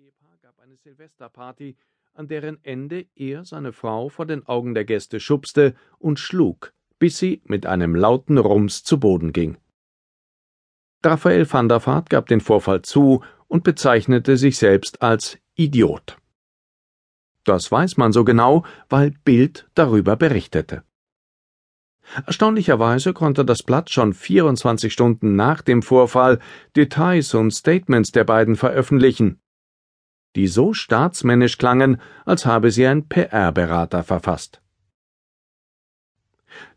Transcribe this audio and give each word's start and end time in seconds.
Ehepaar 0.00 0.38
gab 0.40 0.58
eine 0.60 0.78
Silvesterparty, 0.78 1.76
an 2.14 2.26
deren 2.26 2.64
Ende 2.64 3.06
er 3.16 3.44
seine 3.44 3.74
Frau 3.74 4.08
vor 4.08 4.24
den 4.24 4.46
Augen 4.46 4.72
der 4.72 4.86
Gäste 4.86 5.20
schubste 5.20 5.74
und 5.98 6.18
schlug, 6.18 6.72
bis 6.98 7.18
sie 7.18 7.42
mit 7.44 7.66
einem 7.66 7.94
lauten 7.94 8.38
Rums 8.38 8.82
zu 8.82 8.98
Boden 8.98 9.34
ging. 9.34 9.58
Raphael 11.04 11.50
van 11.52 11.68
der 11.68 11.84
Vaart 11.84 12.08
gab 12.08 12.28
den 12.28 12.40
Vorfall 12.40 12.80
zu 12.80 13.22
und 13.46 13.62
bezeichnete 13.62 14.38
sich 14.38 14.56
selbst 14.56 15.02
als 15.02 15.38
Idiot. 15.54 16.16
Das 17.44 17.70
weiß 17.70 17.98
man 17.98 18.12
so 18.12 18.24
genau, 18.24 18.64
weil 18.88 19.10
Bild 19.10 19.68
darüber 19.74 20.16
berichtete. 20.16 20.82
Erstaunlicherweise 22.24 23.12
konnte 23.12 23.44
das 23.44 23.62
Blatt 23.62 23.90
schon 23.90 24.14
24 24.14 24.90
Stunden 24.90 25.36
nach 25.36 25.60
dem 25.60 25.82
Vorfall 25.82 26.38
Details 26.74 27.34
und 27.34 27.50
Statements 27.50 28.12
der 28.12 28.24
beiden 28.24 28.56
veröffentlichen, 28.56 29.42
die 30.36 30.46
so 30.46 30.72
staatsmännisch 30.72 31.58
klangen, 31.58 32.00
als 32.24 32.46
habe 32.46 32.70
sie 32.70 32.86
ein 32.86 33.08
PR-Berater 33.08 34.04
verfasst. 34.04 34.60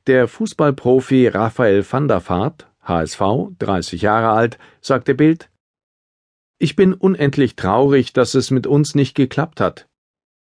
Der 0.08 0.28
Fußballprofi 0.28 1.28
Raphael 1.28 1.86
van 1.90 2.08
der 2.08 2.28
Vaart, 2.28 2.68
HSV, 2.82 3.22
30 3.60 4.02
Jahre 4.02 4.30
alt, 4.30 4.58
sagte 4.82 5.16
Bild, 5.16 5.50
Ich 6.58 6.76
bin 6.76 6.94
unendlich 6.94 7.56
traurig, 7.56 8.14
dass 8.14 8.34
es 8.34 8.52
mit 8.52 8.68
uns 8.68 8.96
nicht 8.96 9.16
geklappt 9.16 9.62
hat. 9.62 9.88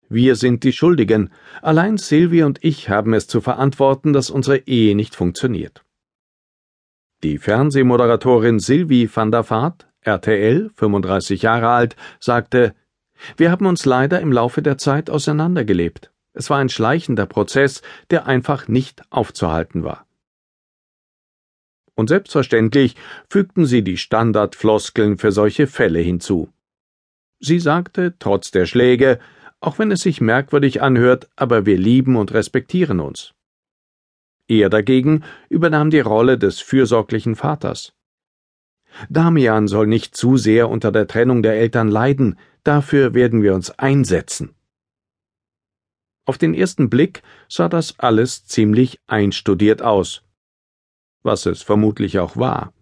Wir 0.09 0.35
sind 0.35 0.63
die 0.63 0.73
Schuldigen. 0.73 1.31
Allein 1.61 1.97
Sylvie 1.97 2.43
und 2.43 2.63
ich 2.63 2.89
haben 2.89 3.13
es 3.13 3.27
zu 3.27 3.41
verantworten, 3.41 4.13
dass 4.13 4.29
unsere 4.29 4.57
Ehe 4.57 4.95
nicht 4.95 5.15
funktioniert. 5.15 5.83
Die 7.23 7.37
Fernsehmoderatorin 7.37 8.59
Sylvie 8.59 9.09
van 9.11 9.31
der 9.31 9.49
Vaart, 9.49 9.87
RTL, 10.01 10.69
35 10.75 11.41
Jahre 11.41 11.69
alt, 11.69 11.95
sagte, 12.19 12.75
wir 13.37 13.51
haben 13.51 13.65
uns 13.65 13.85
leider 13.85 14.21
im 14.21 14.31
Laufe 14.31 14.61
der 14.61 14.77
Zeit 14.77 15.09
auseinandergelebt. 15.09 16.11
Es 16.33 16.49
war 16.49 16.57
ein 16.57 16.69
schleichender 16.69 17.25
Prozess, 17.25 17.81
der 18.09 18.25
einfach 18.25 18.67
nicht 18.67 19.03
aufzuhalten 19.11 19.83
war. 19.83 20.05
Und 21.95 22.07
selbstverständlich 22.07 22.95
fügten 23.29 23.65
sie 23.65 23.83
die 23.83 23.97
Standardfloskeln 23.97 25.17
für 25.17 25.31
solche 25.31 25.67
Fälle 25.67 25.99
hinzu. 25.99 26.49
Sie 27.39 27.59
sagte, 27.59 28.15
trotz 28.17 28.51
der 28.51 28.65
Schläge, 28.65 29.19
auch 29.59 29.77
wenn 29.77 29.91
es 29.91 30.01
sich 30.01 30.19
merkwürdig 30.19 30.81
anhört, 30.81 31.29
aber 31.35 31.65
wir 31.65 31.77
lieben 31.77 32.15
und 32.15 32.33
respektieren 32.33 32.99
uns. 32.99 33.33
Er 34.47 34.69
dagegen 34.69 35.23
übernahm 35.49 35.89
die 35.89 35.99
Rolle 35.99 36.37
des 36.37 36.59
fürsorglichen 36.59 37.35
Vaters. 37.35 37.93
Damian 39.09 39.67
soll 39.67 39.87
nicht 39.87 40.15
zu 40.15 40.37
sehr 40.37 40.69
unter 40.69 40.91
der 40.91 41.07
Trennung 41.07 41.43
der 41.43 41.55
Eltern 41.55 41.87
leiden, 41.87 42.37
dafür 42.63 43.13
werden 43.13 43.41
wir 43.41 43.53
uns 43.53 43.71
einsetzen. 43.71 44.55
Auf 46.25 46.37
den 46.37 46.53
ersten 46.53 46.89
Blick 46.89 47.21
sah 47.49 47.67
das 47.67 47.99
alles 47.99 48.45
ziemlich 48.45 48.99
einstudiert 49.07 49.81
aus, 49.81 50.23
was 51.21 51.45
es 51.45 51.61
vermutlich 51.61 52.19
auch 52.19 52.37
war. 52.37 52.73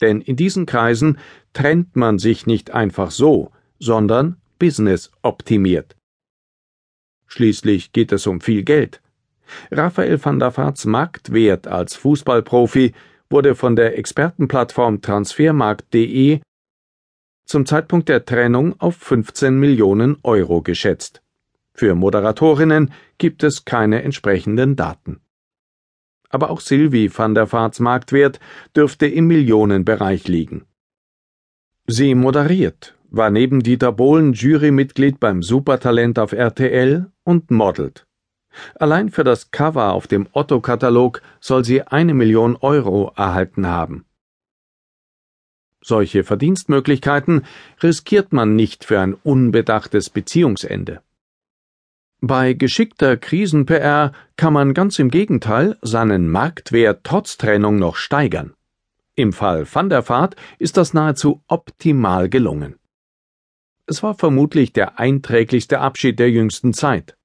Denn 0.00 0.20
in 0.20 0.36
diesen 0.36 0.64
Kreisen 0.64 1.18
trennt 1.52 1.96
man 1.96 2.18
sich 2.18 2.46
nicht 2.46 2.70
einfach 2.70 3.10
so, 3.10 3.50
sondern 3.78 4.40
business 4.58 5.10
optimiert. 5.22 5.96
Schließlich 7.26 7.92
geht 7.92 8.12
es 8.12 8.26
um 8.26 8.40
viel 8.40 8.62
Geld. 8.62 9.02
Raphael 9.70 10.22
van 10.22 10.38
der 10.38 10.56
Vaarts 10.56 10.84
Marktwert 10.86 11.66
als 11.66 11.94
Fußballprofi 11.96 12.94
wurde 13.30 13.54
von 13.54 13.76
der 13.76 13.98
Expertenplattform 13.98 15.02
Transfermarkt.de 15.02 16.40
zum 17.48 17.64
Zeitpunkt 17.64 18.10
der 18.10 18.26
Trennung 18.26 18.78
auf 18.78 18.96
15 18.96 19.58
Millionen 19.58 20.18
Euro 20.22 20.60
geschätzt. 20.60 21.22
Für 21.72 21.94
Moderatorinnen 21.94 22.92
gibt 23.16 23.42
es 23.42 23.64
keine 23.64 24.02
entsprechenden 24.02 24.76
Daten. 24.76 25.20
Aber 26.28 26.50
auch 26.50 26.60
Sylvie 26.60 27.10
van 27.12 27.34
der 27.34 27.50
Vaarts 27.50 27.80
Marktwert 27.80 28.38
dürfte 28.76 29.06
im 29.06 29.28
Millionenbereich 29.28 30.28
liegen. 30.28 30.66
Sie 31.86 32.14
moderiert, 32.14 32.94
war 33.08 33.30
neben 33.30 33.62
Dieter 33.62 33.92
Bohlen 33.92 34.34
Jurymitglied 34.34 35.18
beim 35.18 35.42
Supertalent 35.42 36.18
auf 36.18 36.32
RTL 36.32 37.10
und 37.24 37.50
modelt. 37.50 38.06
Allein 38.74 39.08
für 39.08 39.24
das 39.24 39.50
Cover 39.50 39.92
auf 39.92 40.06
dem 40.06 40.28
Otto-Katalog 40.32 41.22
soll 41.40 41.64
sie 41.64 41.82
eine 41.82 42.12
Million 42.12 42.56
Euro 42.56 43.10
erhalten 43.16 43.66
haben. 43.68 44.04
Solche 45.88 46.22
Verdienstmöglichkeiten 46.22 47.46
riskiert 47.82 48.34
man 48.34 48.54
nicht 48.54 48.84
für 48.84 49.00
ein 49.00 49.14
unbedachtes 49.14 50.10
Beziehungsende. 50.10 51.00
Bei 52.20 52.52
geschickter 52.52 53.16
Krisen-PR 53.16 54.12
kann 54.36 54.52
man 54.52 54.74
ganz 54.74 54.98
im 54.98 55.10
Gegenteil 55.10 55.78
seinen 55.80 56.28
Marktwert 56.28 57.04
trotz 57.04 57.38
Trennung 57.38 57.78
noch 57.78 57.96
steigern. 57.96 58.52
Im 59.14 59.32
Fall 59.32 59.66
Van 59.66 59.88
der 59.88 60.06
Vaart 60.06 60.36
ist 60.58 60.76
das 60.76 60.92
nahezu 60.92 61.42
optimal 61.48 62.28
gelungen. 62.28 62.74
Es 63.86 64.02
war 64.02 64.12
vermutlich 64.12 64.74
der 64.74 64.98
einträglichste 64.98 65.80
Abschied 65.80 66.18
der 66.18 66.30
jüngsten 66.30 66.74
Zeit. 66.74 67.16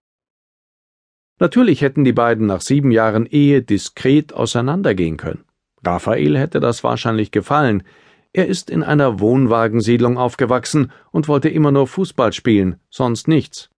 Natürlich 1.38 1.82
hätten 1.82 2.06
die 2.06 2.14
beiden 2.14 2.48
nach 2.48 2.62
sieben 2.62 2.92
Jahren 2.92 3.26
Ehe 3.26 3.62
diskret 3.62 4.32
auseinandergehen 4.32 5.18
können. 5.18 5.44
Raphael 5.84 6.38
hätte 6.38 6.62
das 6.62 6.82
wahrscheinlich 6.86 7.32
gefallen. 7.32 7.84
Er 8.34 8.48
ist 8.48 8.72
in 8.72 8.82
einer 8.82 9.20
Wohnwagensiedlung 9.20 10.18
aufgewachsen 10.18 10.92
und 11.12 11.28
wollte 11.28 11.50
immer 11.50 11.72
nur 11.72 11.88
Fußball 11.88 12.34
spielen, 12.34 12.80
sonst 12.90 13.28
nichts. 13.28 13.70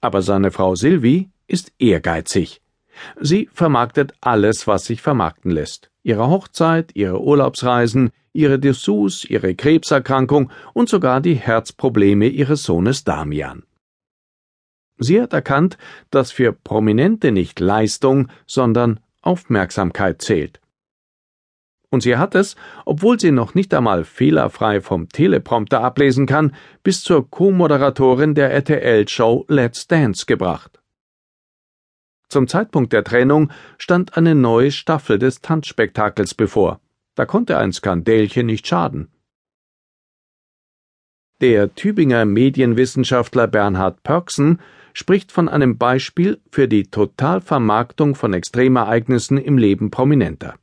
Aber 0.00 0.20
seine 0.20 0.50
Frau 0.50 0.74
Sylvie 0.74 1.30
ist 1.46 1.72
ehrgeizig. 1.78 2.60
Sie 3.20 3.48
vermarktet 3.52 4.14
alles, 4.20 4.66
was 4.66 4.86
sich 4.86 5.00
vermarkten 5.00 5.52
lässt. 5.52 5.90
Ihre 6.02 6.28
Hochzeit, 6.28 6.90
ihre 6.94 7.20
Urlaubsreisen, 7.20 8.10
ihre 8.32 8.58
Dessous, 8.58 9.24
ihre 9.24 9.54
Krebserkrankung 9.54 10.50
und 10.72 10.88
sogar 10.88 11.20
die 11.20 11.34
Herzprobleme 11.34 12.26
ihres 12.26 12.64
Sohnes 12.64 13.04
Damian. 13.04 13.62
Sie 14.98 15.20
hat 15.20 15.32
erkannt, 15.32 15.78
dass 16.10 16.32
für 16.32 16.52
Prominente 16.52 17.30
nicht 17.30 17.60
Leistung, 17.60 18.28
sondern 18.46 19.00
Aufmerksamkeit 19.20 20.22
zählt. 20.22 20.60
Und 21.90 22.02
sie 22.02 22.16
hat 22.16 22.34
es, 22.34 22.56
obwohl 22.84 23.18
sie 23.20 23.30
noch 23.30 23.54
nicht 23.54 23.72
einmal 23.72 24.04
fehlerfrei 24.04 24.80
vom 24.80 25.08
Teleprompter 25.08 25.82
ablesen 25.82 26.26
kann, 26.26 26.54
bis 26.82 27.02
zur 27.02 27.30
Co-Moderatorin 27.30 28.34
der 28.34 28.50
RTL-Show 28.52 29.44
Let's 29.48 29.86
Dance 29.86 30.26
gebracht. 30.26 30.80
Zum 32.28 32.48
Zeitpunkt 32.48 32.92
der 32.92 33.04
Trennung 33.04 33.52
stand 33.78 34.16
eine 34.16 34.34
neue 34.34 34.72
Staffel 34.72 35.18
des 35.18 35.40
Tanzspektakels 35.40 36.34
bevor. 36.34 36.80
Da 37.14 37.24
konnte 37.24 37.56
ein 37.56 37.72
Skandälchen 37.72 38.46
nicht 38.46 38.66
schaden. 38.66 39.08
Der 41.40 41.74
Tübinger 41.74 42.24
Medienwissenschaftler 42.24 43.46
Bernhard 43.46 44.02
Pörksen 44.02 44.60
spricht 44.92 45.30
von 45.30 45.48
einem 45.48 45.76
Beispiel 45.78 46.40
für 46.50 46.66
die 46.66 46.84
Totalvermarktung 46.84 48.14
von 48.14 48.32
Extremereignissen 48.32 49.36
im 49.36 49.58
Leben 49.58 49.90
Prominenter. 49.90 50.54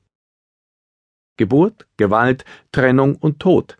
Geburt, 1.37 1.87
Gewalt, 1.97 2.45
Trennung 2.71 3.15
und 3.15 3.39
Tod. 3.39 3.77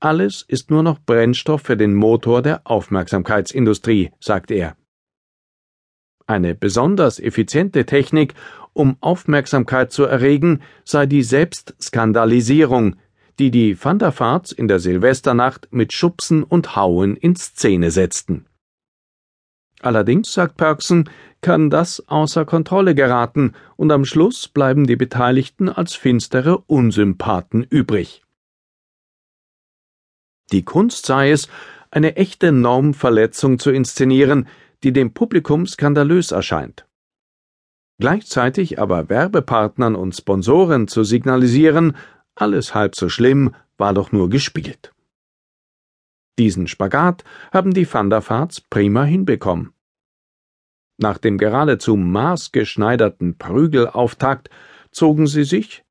Alles 0.00 0.44
ist 0.46 0.70
nur 0.70 0.82
noch 0.82 0.98
Brennstoff 1.00 1.62
für 1.62 1.76
den 1.76 1.94
Motor 1.94 2.42
der 2.42 2.60
Aufmerksamkeitsindustrie, 2.64 4.10
sagt 4.20 4.50
er. 4.50 4.76
Eine 6.26 6.54
besonders 6.54 7.20
effiziente 7.20 7.86
Technik, 7.86 8.34
um 8.72 8.96
Aufmerksamkeit 9.00 9.92
zu 9.92 10.04
erregen, 10.04 10.62
sei 10.84 11.06
die 11.06 11.22
Selbstskandalisierung, 11.22 12.96
die 13.38 13.50
die 13.50 13.82
Van 13.82 13.98
der 13.98 14.18
Vaarts 14.18 14.52
in 14.52 14.68
der 14.68 14.78
Silvesternacht 14.78 15.68
mit 15.70 15.92
Schubsen 15.92 16.42
und 16.42 16.76
Hauen 16.76 17.16
in 17.16 17.36
Szene 17.36 17.90
setzten. 17.90 18.46
Allerdings, 19.84 20.32
sagt 20.32 20.56
Perksen, 20.56 21.10
kann 21.42 21.68
das 21.68 22.08
außer 22.08 22.46
Kontrolle 22.46 22.94
geraten 22.94 23.52
und 23.76 23.92
am 23.92 24.06
Schluss 24.06 24.48
bleiben 24.48 24.86
die 24.86 24.96
Beteiligten 24.96 25.68
als 25.68 25.94
finstere 25.94 26.56
Unsympathen 26.56 27.64
übrig. 27.64 28.22
Die 30.52 30.64
Kunst 30.64 31.04
sei 31.04 31.32
es, 31.32 31.48
eine 31.90 32.16
echte 32.16 32.50
Normverletzung 32.50 33.58
zu 33.58 33.70
inszenieren, 33.72 34.48
die 34.84 34.94
dem 34.94 35.12
Publikum 35.12 35.66
skandalös 35.66 36.30
erscheint. 36.30 36.86
Gleichzeitig 37.98 38.78
aber 38.78 39.10
Werbepartnern 39.10 39.96
und 39.96 40.16
Sponsoren 40.16 40.88
zu 40.88 41.04
signalisieren, 41.04 41.94
alles 42.34 42.74
halb 42.74 42.96
so 42.96 43.10
schlimm, 43.10 43.54
war 43.76 43.92
doch 43.92 44.12
nur 44.12 44.30
gespielt. 44.30 44.94
Diesen 46.38 46.68
Spagat 46.68 47.22
haben 47.52 47.74
die 47.74 47.92
Van 47.92 48.08
der 48.08 48.26
Vaarts 48.26 48.62
prima 48.62 49.04
hinbekommen. 49.04 49.73
Nach 50.96 51.18
dem 51.18 51.38
geradezu 51.38 51.96
maßgeschneiderten 51.96 53.36
Prügelauftakt 53.36 54.48
zogen 54.90 55.26
sie 55.26 55.44
sich, 55.44 55.84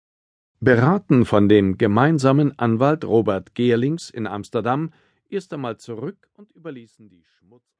beraten 0.61 1.25
von 1.25 1.49
dem 1.49 1.77
gemeinsamen 1.77 2.57
Anwalt 2.57 3.03
Robert 3.03 3.53
Geerlings 3.53 4.09
in 4.09 4.27
Amsterdam, 4.27 4.93
erst 5.29 5.53
einmal 5.53 5.77
zurück 5.77 6.29
und 6.35 6.51
überließen 6.51 7.09
die 7.09 7.23
anderen. 7.41 7.72